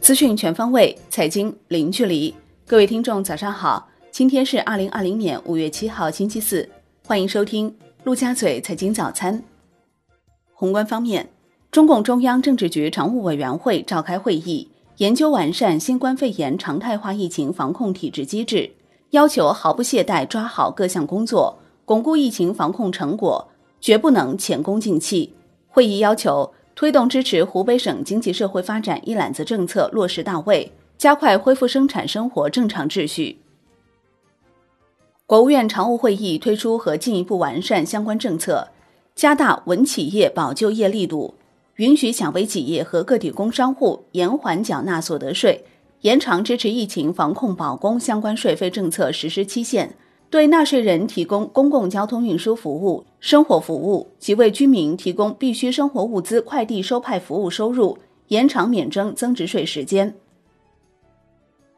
[0.00, 2.32] 资讯全方位，财经零距离。
[2.64, 3.88] 各位听众，早上好！
[4.12, 6.68] 今天是二零二零年五月七号，星期四。
[7.04, 9.42] 欢迎收听陆家嘴财经早餐。
[10.52, 11.28] 宏观方面，
[11.72, 18.70] 中共中央政治局常务委员会召开会议，研究完善新冠肺炎常态化疫情防控体制机制，
[19.10, 23.48] 要求毫不懈怠抓好各项工作，巩固疫情防控成果，
[23.80, 25.34] 绝不能前功尽弃。
[25.66, 26.52] 会议要求。
[26.76, 33.38] 推动支持湖北省经济社会发展一揽子政策落实到位，加快恢复生产生活正常秩序。
[35.24, 38.68] 国务院常务会议推出和进一步完善相关政策，
[39.14, 41.32] 加大稳企业保就业力度，
[41.76, 45.64] 允许小微企业和个体工商户延缓缴纳所得税，
[46.02, 49.96] 延长支持疫情防控保供相关税费政策实施期限。
[50.28, 57.96] 对纳税人提供公共交通运输服务、生活服务及为居民提供必需生活物资快递收派服务收入
[58.28, 60.14] 延长免征增值税时间。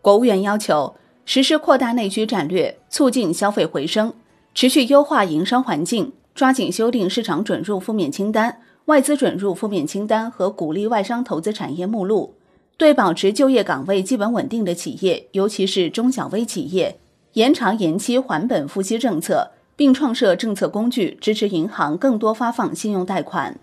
[0.00, 0.94] 国务院要求
[1.26, 4.12] 实施扩大内需战略，促进消费回升，
[4.54, 12.34] 持续优化营商环境，抓紧修订市场准入负面清单、外资准入负面清单和鼓励外商投资产业目录。
[12.78, 16.98] 对保持就业岗位基本稳定的企业，尤其是中小微企业。
[17.34, 23.58] 延长延期还本付息政策，并创设政策工具，支持银行更多发放信用贷款。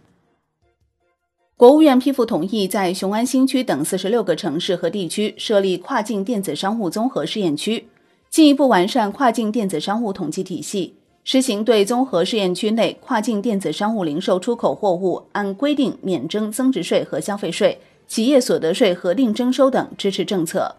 [1.57, 7.87] 国务院批复同意在雄安新区等四十六个城市和地区设立跨境电子商务综合试验区，
[8.29, 20.75] 进一步完善跨境电子商务统计体系，实行对综合试验区内跨境电子商务零售出口货物按规定免征增值税和消费税、企业所得税核定征收等支持政策。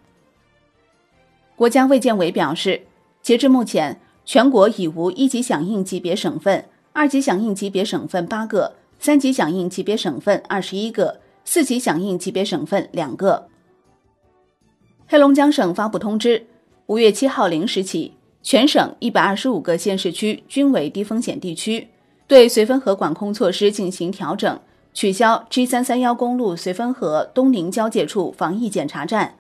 [1.59, 2.83] 国家卫健委表示，
[3.21, 13.49] 截至目前，全国已无一级响应级别省份、二级响应级别省份八个，三级响应级别省份二十一个，四级响应级别省份两个。
[15.09, 16.47] 黑龙江省发布通知，
[16.87, 21.89] 五月七号零时起，全省一百二十五个县市区均为低风险地区，
[22.29, 24.61] 对绥芬河管控措施进行调整，
[24.95, 29.35] 取消 G 三三幺公路绥芬河东宁交界处防疫检查站。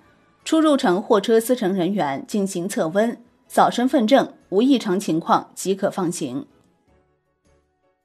[0.48, 6.46] 出入城货车司乘人员进行测温、扫身份证，无异常情况即可放行。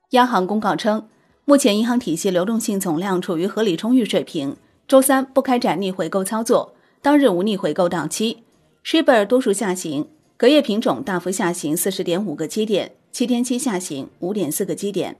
[0.09, 1.07] 央行公告称，
[1.45, 4.57] 目前银行体系流动性总量处于合理充裕水平，
[4.89, 8.43] 周三不开展逆回购操作，当日无逆回购到期。
[8.83, 15.15] Shibor 多数下行，隔夜品种大幅下行四十点五个基点，七天期下行五点四个基点。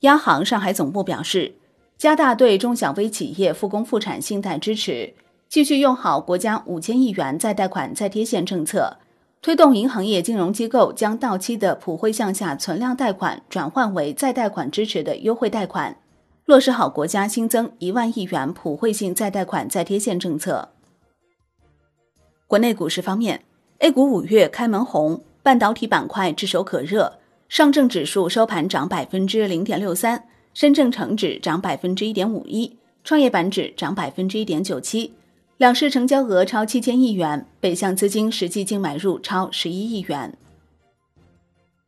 [0.00, 1.54] 央行上海总部表示，
[1.96, 5.14] 加大对中小微企业复工复产信贷支持。
[5.50, 8.98] 继续用好国家五千亿元再贷款再贴现政策，
[9.42, 15.96] 推动银行业金融机构将到期的普惠项下存量贷款转换为再贷款支持的优惠贷款，
[16.44, 20.68] 落实好国家新增一万亿元普惠性再贷款再贴现政策。
[22.46, 23.42] 国内股市方面
[23.80, 27.14] ，A 股五月开门红，半导体板块炙手可热，
[27.48, 35.12] 上证指数收盘涨百分之零点六三，深证成指涨百分之一点五一，创业板指涨百分之一点九七。
[35.60, 40.34] 两市成交额超七千亿元，北向资金实际净买入超十一亿元。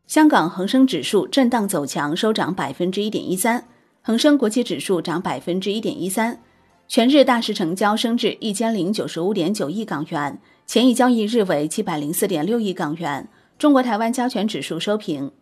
[0.06, 3.64] 香港恒生指数震荡走强，收涨百分之一点一三，
[4.02, 6.38] 恒生国际指数涨百分之一点一三。
[6.86, 13.26] 全日大市成交升至一千零九十五点九亿港元，前一交易日为七百零四点六亿港元。
[13.58, 15.32] 中国台湾加权指数收平。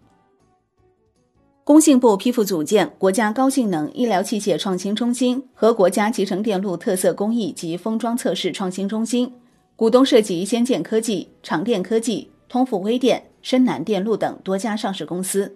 [1.70, 9.32] 工信部批复组建国家高性能医疗器械创新中心和国家集成电路特色工艺及封装测试创新中心，
[9.76, 15.54] 股东涉及先建科技、长电科技、通富微电、深南电路等多家上市公司。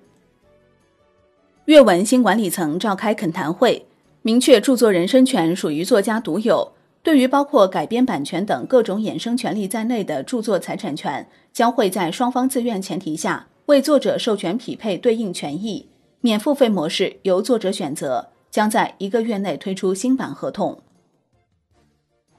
[1.64, 3.84] 阅文新管理层召开恳谈会，
[4.22, 6.70] 明确著作人身权属于作家独有，
[7.02, 15.88] 对于包括改编版权等各种衍生权利在内的著作财产权，将会在双方自愿前提下为作者授权匹配对应权益。
[16.24, 20.80] 免付费模式由作者选择，将在一个月内推出新版合同。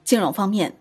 [0.02, 0.76] 金融方面，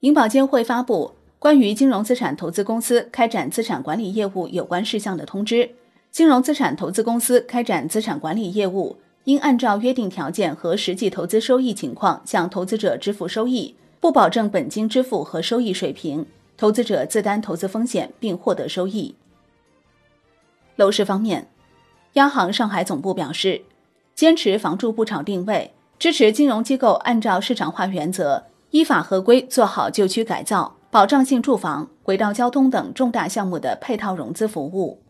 [0.00, 5.70] 银保监会发布关于金融资产投资公司开展资产管理业务有关事项的通知。
[6.10, 16.26] 金融资产投资公司开展资产管理业务，应按照约定条件和实际投资收益情况向投资者支付收益，不保证本金支付和收益水平，
[16.58, 19.14] 投资者自担投资风险并获得收益。
[20.76, 21.48] 楼市方面。
[22.14, 23.62] 央行上海总部表示，
[24.14, 35.00] 坚持房住不炒定位，支持金融机构按照市场化原则，依法合规做好旧区改造、保障性住房、轨道交通等重大项目的配套融资服务。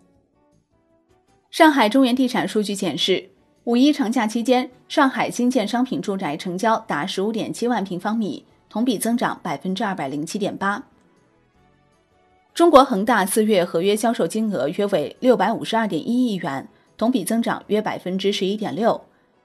[1.50, 3.30] 上海中原地产数据显示，
[3.64, 10.84] 五一长假期间，上海新建商品住宅成交达十五点七万平方米，同比增长百分之二百零七点八。
[12.54, 16.68] 中国恒大四月合约销售金额约为六百五十二点一亿元，
[17.02, 19.00] 同比增长约百分之十一点六，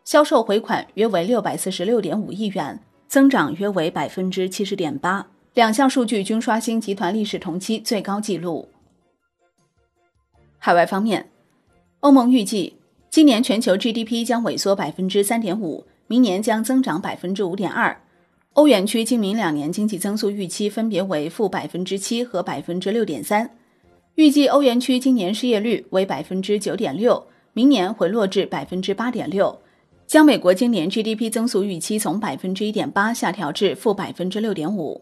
[0.06, 5.26] 销售回款约为六百四十六点五亿元，增长约为百分之七十点八。
[5.56, 8.70] 两项数据均刷新集团历史同期最高纪录。
[10.60, 11.32] 海外方面，
[12.02, 12.76] 欧盟预计
[13.10, 18.00] 今年全球 GDP 将萎缩百分之三点五，明年将增长百分之五点二。
[18.54, 23.50] 欧元区今明两年经济增速预期分别为负百分之七和百分之六点三，
[24.14, 27.26] 预计欧元区今年失业率为百分之九点六，
[27.58, 29.58] 明年回落至百分之八点六，
[30.06, 35.02] 将美国今年 GDP 增速预期从百分之一点八下调至负百分之六点五。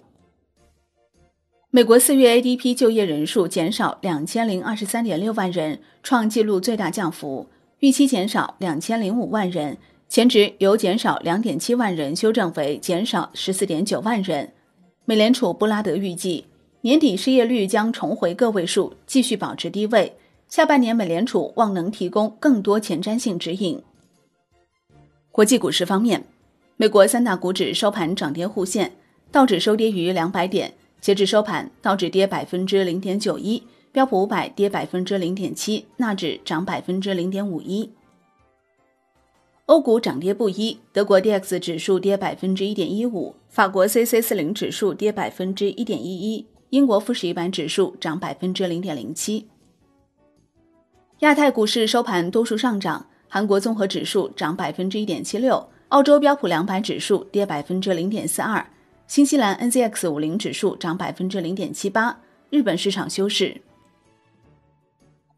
[1.69, 7.45] 美国四月 ADP 就业人数减少两千零二十三点六万人，创纪录最大降幅，
[7.79, 9.77] 预期减少两千零五万人。
[10.07, 14.53] 前值由减少两点七万人修正为减少十四点九万人。
[15.03, 16.45] 美联储布拉德预计，
[16.79, 20.15] 年底失业率将重回个位数，继续保持低位。
[20.47, 23.81] 下半年美联储望能提供更多前瞻性指引。
[25.31, 26.23] 国际股市方面，
[26.77, 28.95] 美国三大股指收盘涨跌互现，
[29.31, 37.89] 道指收跌于两百点，截至收盘，道指跌百分之零点九一，标普五百跌百分之零点七，纳指涨百分之零点五一。
[39.65, 49.47] 欧股涨跌不一，德国 D X 指数跌百分之一点一五，法国 C C 四零指数跌百分之一点一一，英国富时一百指数涨百分之零点零七。
[51.19, 58.65] 亚太股市收盘多数上涨，韩国综合指数涨百分之一点七六，澳洲标普两百指数跌百分之零点四二，
[59.07, 62.19] 新西兰 N Z X 五零指数涨百分之零点七八，
[62.49, 63.61] 日本市场休市。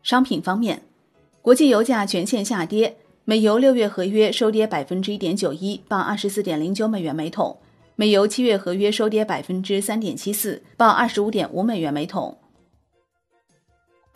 [0.02, 0.82] 商品方面，
[1.44, 2.98] 国际油价全线下跌。
[3.24, 7.58] 美油六月合约收跌百分之一点九一，报二十四点零九美元每桶；
[7.96, 12.36] 美油七月合约收跌百分之三点七四，报二十五点五美元每桶。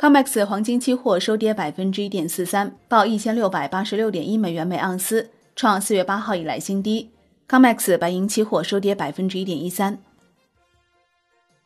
[0.01, 7.11] COMEX 黄金期货收跌百分之一点四三，报一千六百八十六点一美元每盎司，创四月八号以来新低。
[7.47, 9.99] COMEX 白银期货收跌百分之一点一三。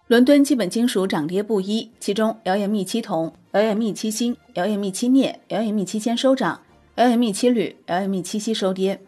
[0.08, 6.60] 伦敦基本金属涨跌不一，其中 LME 七铜、LME 七锌、LME 七镍、LME 七铅收涨。
[6.98, 9.00] LME 七铝、LME 七锡收跌。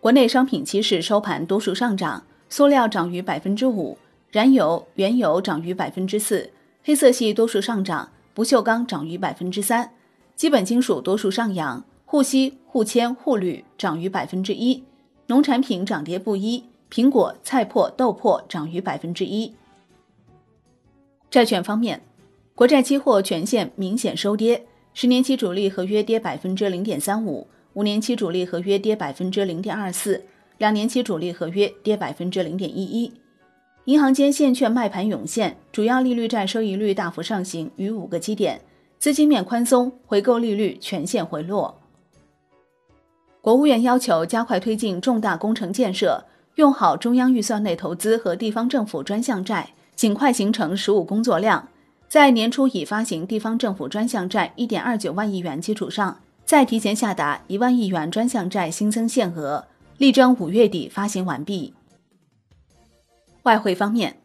[0.00, 3.96] 国内商品期市收盘多数上涨，塑料涨逾百分之五，
[4.32, 6.50] 燃油、原油涨逾百分之四，
[6.84, 9.92] 黑色系多数上涨，不锈钢涨逾百分之三，
[10.34, 14.82] 基本金属多数上扬，沪锡、沪铅、沪铝涨逾百分之一，
[15.28, 19.54] 农产品涨跌不一，苹果、菜粕、豆粕涨逾百分之一。
[21.30, 22.02] 债券方面，
[22.54, 24.66] 国债期货全线明显收跌。
[24.92, 30.22] 十年期主力合约跌百分之零点三五，五年期主力合约跌百分之零点二四，
[30.58, 33.12] 两年期主力合约跌百分之零点一一。
[33.86, 38.60] 银行间现券卖盘涌现，主要利率债收益率大幅上行逾五个基点，
[39.00, 41.80] 资金面宽松，回购利率全线回落。
[43.40, 46.24] 国务院要求加快推进重大工程建设，
[46.54, 51.68] 用好中央预算内投资和地方政府专项债，尽快形成实务工作量。
[52.06, 59.66] 在年初已发行地方政府专项债一点二九万亿元基础上，再提前下达一万亿元专项债新增限额，
[59.98, 61.74] 力争五月底发行完毕。
[63.42, 64.16] 外汇方面，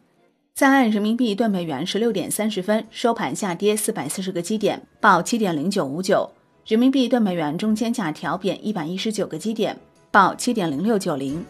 [0.54, 6.30] 在岸人民币兑美元十六点三十分收盘下跌四百四十个基点，报七点零九五九；
[6.66, 9.76] 人民币兑美元中间价调贬一百一十九个基点，
[10.12, 11.44] 报七点零六九零。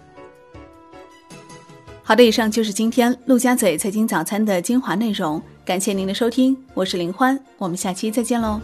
[2.03, 5.41] 好的，以上就是今天陆家嘴财经早餐的精华内容。
[5.63, 8.59] 感谢您的收听，我是林欢，我们下期再见喽。